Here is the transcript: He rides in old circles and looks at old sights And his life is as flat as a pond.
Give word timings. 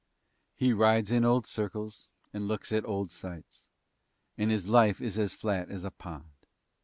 He 0.55 0.73
rides 0.73 1.11
in 1.11 1.23
old 1.23 1.45
circles 1.45 2.09
and 2.33 2.47
looks 2.47 2.71
at 2.71 2.87
old 2.87 3.11
sights 3.11 3.67
And 4.35 4.49
his 4.49 4.67
life 4.67 4.99
is 4.99 5.19
as 5.19 5.35
flat 5.35 5.69
as 5.69 5.83
a 5.83 5.91
pond. 5.91 6.47